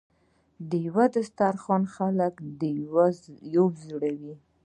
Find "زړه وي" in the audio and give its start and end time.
3.89-4.33